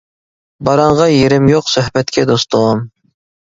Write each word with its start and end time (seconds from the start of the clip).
باراڭغا 0.69 1.07
يېرىم 1.11 1.47
يوق، 1.55 1.69
سۆھبەتكە 1.77 2.27
دوستۇم. 2.33 2.87